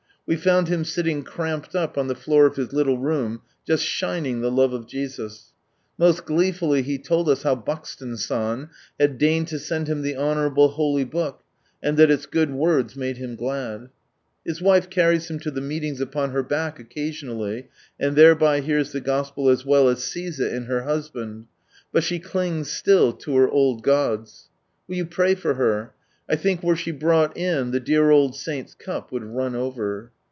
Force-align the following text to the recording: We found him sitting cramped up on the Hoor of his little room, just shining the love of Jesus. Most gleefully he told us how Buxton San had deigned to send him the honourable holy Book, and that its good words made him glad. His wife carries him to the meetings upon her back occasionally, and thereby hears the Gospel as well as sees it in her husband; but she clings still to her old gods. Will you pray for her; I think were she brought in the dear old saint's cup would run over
We 0.27 0.37
found 0.37 0.69
him 0.69 0.85
sitting 0.85 1.23
cramped 1.23 1.75
up 1.75 1.97
on 1.97 2.07
the 2.07 2.13
Hoor 2.13 2.45
of 2.45 2.55
his 2.55 2.71
little 2.71 2.97
room, 2.97 3.41
just 3.67 3.83
shining 3.83 4.39
the 4.39 4.49
love 4.51 4.71
of 4.71 4.87
Jesus. 4.87 5.51
Most 5.97 6.23
gleefully 6.23 6.83
he 6.83 6.97
told 6.97 7.27
us 7.27 7.43
how 7.43 7.55
Buxton 7.55 8.15
San 8.15 8.69
had 8.97 9.17
deigned 9.17 9.49
to 9.49 9.59
send 9.59 9.89
him 9.89 10.03
the 10.03 10.15
honourable 10.15 10.69
holy 10.69 11.03
Book, 11.03 11.43
and 11.83 11.97
that 11.97 12.09
its 12.09 12.25
good 12.27 12.49
words 12.49 12.95
made 12.95 13.17
him 13.17 13.35
glad. 13.35 13.89
His 14.45 14.61
wife 14.61 14.89
carries 14.89 15.29
him 15.29 15.37
to 15.39 15.51
the 15.51 15.59
meetings 15.59 15.99
upon 15.99 16.29
her 16.31 16.43
back 16.43 16.79
occasionally, 16.79 17.67
and 17.99 18.15
thereby 18.15 18.61
hears 18.61 18.93
the 18.93 19.01
Gospel 19.01 19.49
as 19.49 19.65
well 19.65 19.89
as 19.89 20.01
sees 20.01 20.39
it 20.39 20.53
in 20.53 20.63
her 20.63 20.83
husband; 20.83 21.47
but 21.91 22.05
she 22.05 22.19
clings 22.19 22.71
still 22.71 23.11
to 23.11 23.35
her 23.35 23.49
old 23.49 23.83
gods. 23.83 24.47
Will 24.87 24.95
you 24.95 25.05
pray 25.05 25.35
for 25.35 25.55
her; 25.55 25.91
I 26.29 26.37
think 26.37 26.63
were 26.63 26.77
she 26.77 26.91
brought 26.91 27.35
in 27.35 27.71
the 27.71 27.81
dear 27.81 28.09
old 28.11 28.37
saint's 28.37 28.73
cup 28.73 29.11
would 29.11 29.23
run 29.25 29.53
over 29.55 30.11